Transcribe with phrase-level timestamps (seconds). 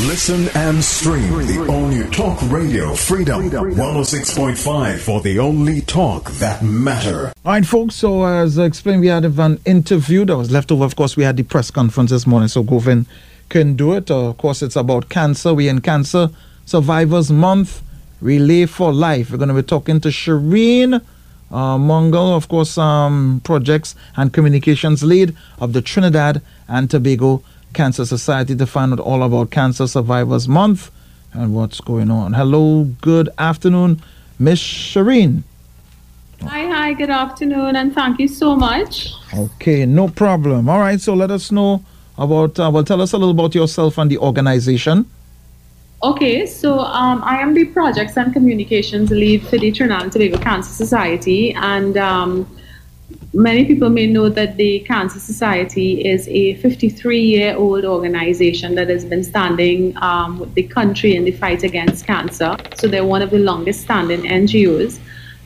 [0.00, 7.32] Listen and stream the only Talk Radio Freedom 106.5 for the only talk that matter.
[7.46, 7.94] All right, folks.
[7.94, 10.84] So as I explained, we had an interview that was left over.
[10.84, 13.06] Of course, we had the press conference this morning, so Govin
[13.48, 14.10] can do it.
[14.10, 15.54] Uh, of course, it's about cancer.
[15.54, 16.28] We in Cancer
[16.66, 17.82] Survivors Month
[18.20, 19.30] Relay for Life.
[19.30, 21.00] We're going to be talking to Shireen
[21.50, 27.42] uh, Mongol, of course, um, projects and communications lead of the Trinidad and Tobago
[27.76, 30.90] Cancer Society to find out all about Cancer Survivors Month
[31.34, 32.32] and what's going on.
[32.32, 34.02] Hello, good afternoon,
[34.38, 35.42] Miss Shireen.
[36.40, 39.12] Hi, hi, good afternoon, and thank you so much.
[39.34, 40.70] Okay, no problem.
[40.70, 41.84] All right, so let us know
[42.16, 45.04] about, uh, well, tell us a little about yourself and the organization.
[46.02, 50.38] Okay, so um, I am the projects and communications lead for the Trinidad and Tobago
[50.38, 52.55] Cancer Society, and um,
[53.32, 58.88] many people may know that the Cancer Society is a 53 year old organization that
[58.88, 62.56] has been standing um, with the country in the fight against cancer.
[62.76, 64.98] So they're one of the longest standing NGOs.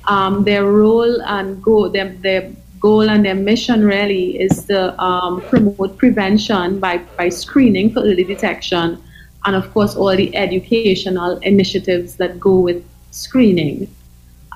[0.06, 2.50] Um, their role and goal, their, their
[2.80, 8.24] goal and their mission really is to um, promote prevention by, by screening for early
[8.24, 9.02] detection
[9.44, 13.94] and of course all the educational initiatives that go with screening.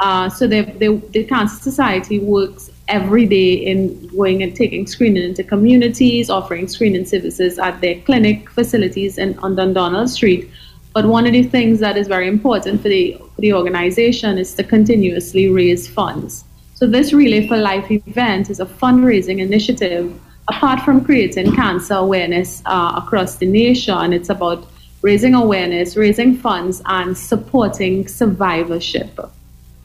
[0.00, 5.42] Uh, so they, the Cancer Society works every day in going and taking screening into
[5.45, 10.50] communities, offering screening services at their clinic facilities in, on Dundonald Street.
[10.92, 14.55] But one of the things that is very important for the, for the organization is
[14.55, 16.45] to continuously raise funds.
[16.75, 20.20] So this Relay for Life event is a fundraising initiative.
[20.48, 24.67] Apart from creating cancer awareness uh, across the nation, it's about
[25.03, 29.19] raising awareness, raising funds, and supporting survivorship.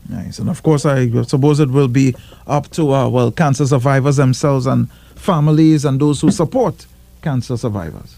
[0.09, 0.39] Nice.
[0.39, 2.15] And of course, I suppose it will be
[2.47, 6.87] up to, uh, well, cancer survivors themselves and families and those who support
[7.21, 8.15] cancer survivors.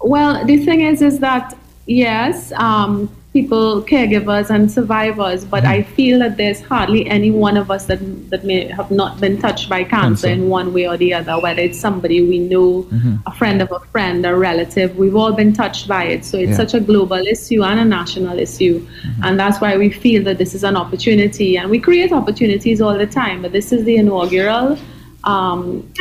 [0.00, 1.56] Well, the thing is, is that
[1.90, 7.70] yes, um, people, caregivers, and survivors, but I feel that there's hardly any one of
[7.70, 7.98] us that,
[8.30, 10.28] that may have not been touched by cancer, cancer.
[10.28, 13.16] in one way or the other, whether it's somebody we know, mm-hmm.
[13.26, 14.96] a friend of a friend, a relative.
[14.96, 16.24] We've all been touched by it.
[16.24, 16.56] So it's yeah.
[16.56, 18.80] such a global issue and a national issue.
[18.80, 19.24] Mm-hmm.
[19.24, 21.56] And that's why we feel that this is an opportunity.
[21.56, 24.78] And we create opportunities all the time, but this is the inaugural.
[25.22, 25.92] Um,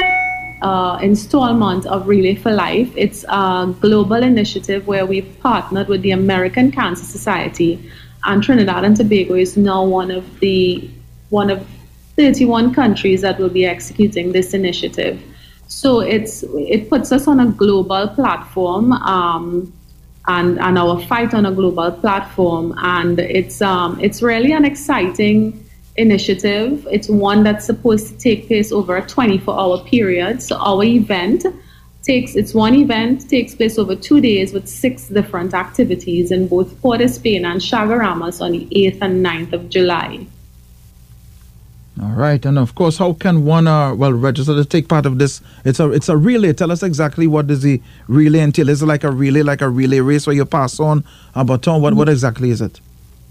[0.62, 2.92] uh, installment of Relay for Life.
[2.96, 7.92] It's a global initiative where we've partnered with the American Cancer Society,
[8.26, 10.90] and Trinidad and Tobago is now one of the
[11.30, 11.66] one of
[12.18, 15.22] 31 countries that will be executing this initiative.
[15.68, 18.94] So it's it puts us on a global platform.
[18.94, 19.74] Um,
[20.28, 25.66] and, and our fight on a global platform, and it's um, it's really an exciting
[26.00, 26.88] initiative.
[26.90, 30.42] It's one that's supposed to take place over a 24 hour period.
[30.42, 31.46] So our event
[32.02, 36.82] takes it's one event takes place over two days with six different activities in both
[36.82, 40.26] Port of Spain and Chaguaramas on the 8th and 9th of July.
[42.02, 45.20] All right, and of course, how can one uh, well register to take part of
[45.20, 45.42] this?
[45.66, 46.54] It's a it's a relay.
[46.54, 48.70] Tell us exactly what does the relay entail?
[48.70, 51.04] Is it like a relay, like a relay race where you pass on
[51.36, 51.82] a baton?
[51.82, 52.80] What what exactly is it?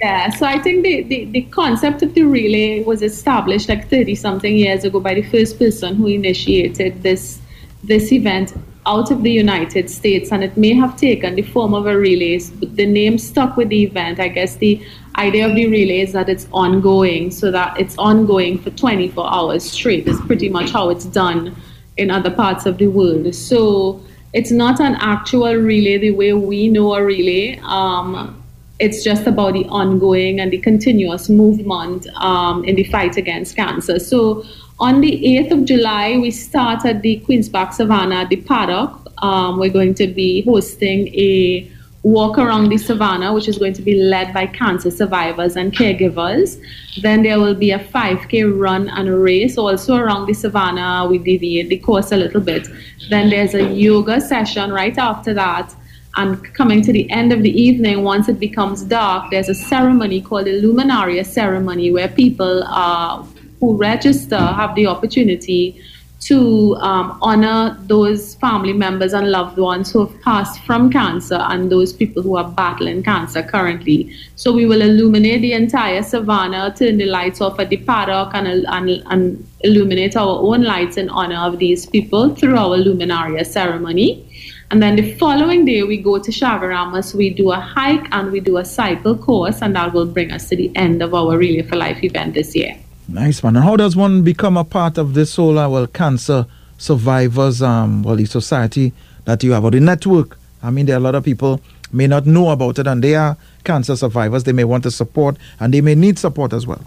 [0.00, 4.14] Yeah, so I think the, the, the concept of the relay was established like 30
[4.14, 7.41] something years ago by the first person who initiated this
[7.84, 8.54] this event
[8.86, 12.41] out of the United States, and it may have taken the form of a relay,
[12.59, 14.19] but the name stuck with the event.
[14.19, 14.84] I guess the
[15.16, 19.62] idea of the relay is that it's ongoing, so that it's ongoing for 24 hours
[19.62, 21.54] straight, is pretty much how it's done
[21.97, 23.34] in other parts of the world.
[23.34, 24.00] So
[24.32, 27.59] it's not an actual relay the way we know a relay.
[27.62, 28.42] Um,
[28.78, 33.99] it's just about the ongoing and the continuous movement um, in the fight against cancer.
[33.99, 34.44] So
[34.78, 38.97] on the 8th of July, we start at the Queen's Park Savannah, the paddock.
[39.22, 41.69] Um, we're going to be hosting a
[42.05, 46.62] walk around the savannah, which is going to be led by cancer survivors and caregivers.
[47.03, 51.06] Then there will be a 5K run and a race also around the savannah.
[51.09, 52.69] We deviate the course a little bit.
[53.10, 55.75] Then there's a yoga session right after that.
[56.16, 60.21] And coming to the end of the evening, once it becomes dark, there's a ceremony
[60.21, 63.22] called the Luminaria ceremony where people uh,
[63.60, 65.80] who register have the opportunity
[66.21, 71.71] to um, honor those family members and loved ones who have passed from cancer and
[71.71, 74.12] those people who are battling cancer currently.
[74.34, 78.48] So we will illuminate the entire savannah, turn the lights off at the paddock, and,
[78.48, 84.24] and, and illuminate our own lights in honor of these people through our luminaria ceremony.
[84.70, 88.41] And then the following day, we go to Chaguaramas, we do a hike and we
[88.41, 91.62] do a cycle course, and that will bring us to the end of our Relay
[91.62, 92.76] for Life event this year.
[93.09, 93.56] Nice man.
[93.56, 98.04] And how does one become a part of this whole uh, well cancer survivors um
[98.04, 98.92] well the society
[99.24, 100.38] that you have or the network?
[100.62, 103.14] I mean, there are a lot of people may not know about it and they
[103.14, 106.84] are cancer survivors, they may want to support and they may need support as well.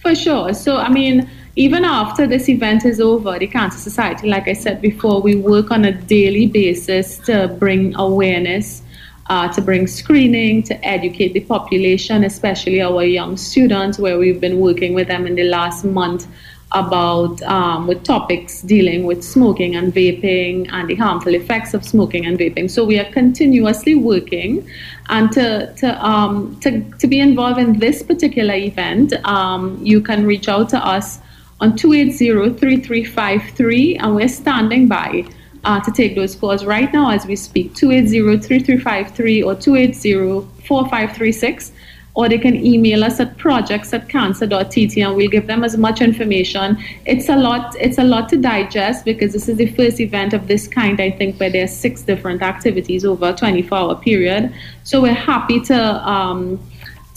[0.00, 0.54] For sure.
[0.54, 1.28] So, I mean,
[1.58, 5.72] even after this event is over, the Cancer Society, like I said before, we work
[5.72, 8.80] on a daily basis to bring awareness,
[9.26, 14.60] uh, to bring screening, to educate the population, especially our young students, where we've been
[14.60, 16.28] working with them in the last month
[16.70, 22.24] about um, with topics dealing with smoking and vaping and the harmful effects of smoking
[22.24, 22.70] and vaping.
[22.70, 24.64] So we are continuously working,
[25.08, 30.24] and to to um, to, to be involved in this particular event, um, you can
[30.24, 31.18] reach out to us
[31.60, 35.24] on 280-3353, and we're standing by.
[35.64, 41.72] Uh, to take those calls right now as we speak 280-3353 or 280-4536
[42.18, 46.00] or they can email us at projects at cancer.tt and we'll give them as much
[46.00, 46.76] information.
[47.06, 50.48] It's a lot, it's a lot to digest because this is the first event of
[50.48, 54.52] this kind, I think, where there's six different activities over a 24 hour period.
[54.82, 56.58] So we're happy to um,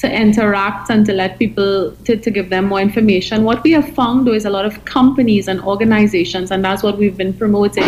[0.02, 3.44] to interact and to let people to, to give them more information.
[3.44, 6.98] What we have found though is a lot of companies and organizations, and that's what
[6.98, 7.84] we've been promoting,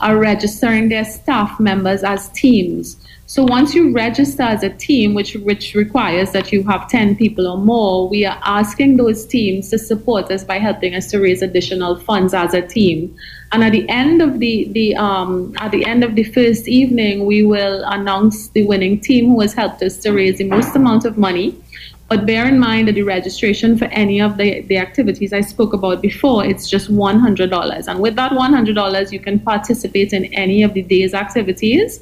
[0.00, 2.96] are registering their staff members as teams.
[3.28, 7.48] So once you register as a team, which which requires that you have 10 people
[7.48, 11.42] or more, we are asking those teams to support us by helping us to raise
[11.42, 13.16] additional funds as a team.
[13.50, 17.26] And at the end of the, the um, at the end of the first evening,
[17.26, 21.04] we will announce the winning team who has helped us to raise the most amount
[21.04, 21.60] of money.
[22.08, 25.72] But bear in mind that the registration for any of the, the activities I spoke
[25.72, 27.88] about before, it's just $100.
[27.88, 32.00] And with that $100, you can participate in any of the day's activities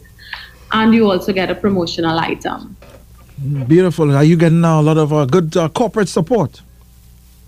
[0.73, 2.77] and you also get a promotional item.
[3.67, 4.15] Beautiful.
[4.15, 6.61] Are you getting now a lot of uh, good uh, corporate support?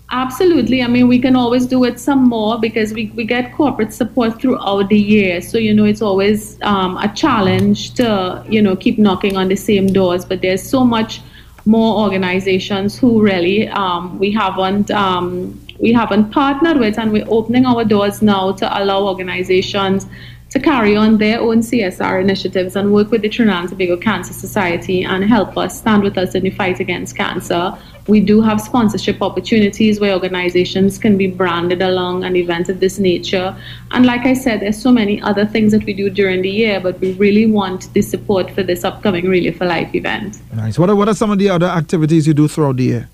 [0.09, 0.81] Absolutely.
[0.81, 4.39] I mean, we can always do it some more because we, we get corporate support
[4.39, 5.41] throughout the year.
[5.41, 9.57] So, you know, it's always um, a challenge to, you know, keep knocking on the
[9.57, 10.23] same doors.
[10.23, 11.21] But there's so much
[11.67, 17.65] more organizations who really um, we haven't um, we haven't partnered with, and we're opening
[17.65, 20.07] our doors now to allow organizations
[20.49, 24.33] to carry on their own CSR initiatives and work with the Trinidad and Tobago Cancer
[24.33, 27.77] Society and help us stand with us in the fight against cancer.
[28.07, 32.99] We do have sponsorship opportunities where organizations can be branded along an event of this
[32.99, 33.55] nature.
[33.91, 36.79] And like I said, there's so many other things that we do during the year,
[36.79, 40.39] but we really want the support for this upcoming Relay for Life event.
[40.53, 40.79] Nice.
[40.79, 43.09] What are, what are some of the other activities you do throughout the year?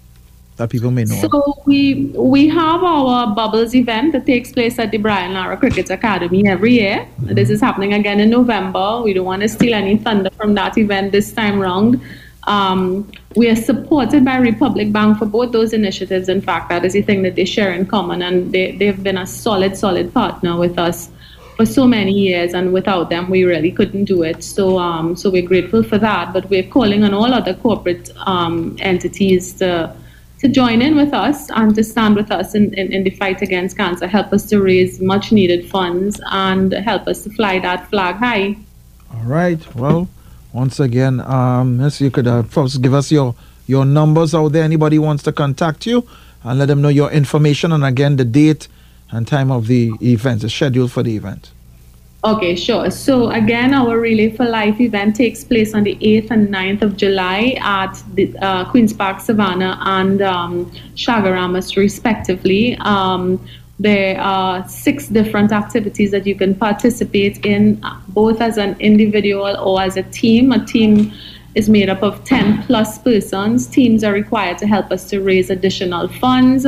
[0.57, 1.15] That people may know?
[1.15, 5.89] So we we have our Bubbles event that takes place at the Brian Lara Cricket
[5.89, 6.97] Academy every year.
[6.99, 7.33] Mm-hmm.
[7.33, 9.01] This is happening again in November.
[9.01, 12.01] We don't want to steal any thunder from that event this time round.
[12.45, 16.27] Um, we are supported by Republic Bank for both those initiatives.
[16.27, 19.17] In fact, that is the thing that they share in common, and they, they've been
[19.17, 21.09] a solid, solid partner with us
[21.55, 24.43] for so many years, and without them, we really couldn't do it.
[24.43, 26.33] So, um, so we're grateful for that.
[26.33, 29.95] But we're calling on all other corporate um, entities to
[30.43, 33.41] to join in with us and to stand with us in, in, in, the fight
[33.41, 37.89] against cancer, help us to raise much needed funds and help us to fly that
[37.89, 38.57] flag high.
[39.13, 39.73] All right.
[39.73, 40.09] Well,
[40.51, 43.35] once again, um, yes, you could uh, first give us your,
[43.67, 44.63] your numbers out there.
[44.63, 46.05] Anybody wants to contact you
[46.43, 48.67] and let them know your information and again the date
[49.11, 51.51] and time of the event, the schedule for the event.
[52.25, 52.89] Okay, sure.
[52.89, 56.95] So again, our Relay for Life event takes place on the 8th and 9th of
[56.95, 62.77] July at the uh, Queen's Park Savannah and um, Chaguaramas, respectively.
[62.77, 63.45] Um,
[63.77, 69.81] there are six different activities that you can participate in, both as an individual or
[69.81, 70.53] as a team.
[70.53, 71.11] A team
[71.55, 73.67] is made up of 10 plus persons.
[73.67, 76.65] Teams are required to help us to raise additional funds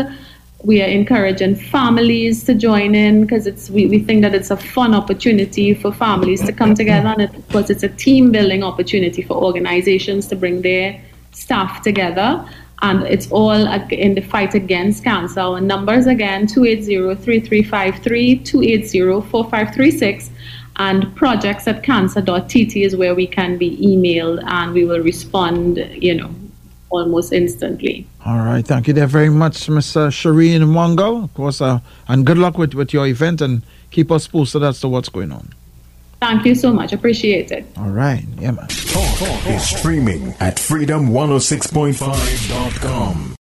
[0.65, 4.57] we are encouraging families to join in because it's we, we think that it's a
[4.57, 9.21] fun opportunity for families to come together and it, because it's a team building opportunity
[9.21, 10.99] for organizations to bring their
[11.33, 12.43] staff together
[12.81, 15.39] and it's all in the fight against cancer.
[15.39, 20.29] Our numbers again 280-3353, 280-4536
[20.77, 26.15] and projects at cancer.tt is where we can be emailed and we will respond, you
[26.15, 26.33] know,
[26.95, 28.07] almost instantly.
[28.25, 28.65] All right.
[28.65, 30.07] Thank you there very much, Mr.
[30.09, 31.25] Shireen Mwango.
[31.25, 33.61] Of course, uh, and good luck with, with your event and
[33.91, 35.53] keep us posted as to what's going on.
[36.21, 36.93] Thank you so much.
[36.93, 37.65] Appreciate it.
[37.77, 38.23] All right.
[38.39, 38.67] Yeah, man.
[38.67, 43.35] Talk is streaming at freedom106.5.com.